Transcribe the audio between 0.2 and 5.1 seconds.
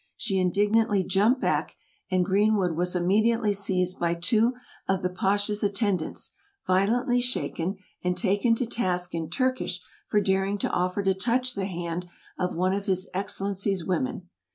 indignantly jumped back, and Greenwood was immediately seized by two of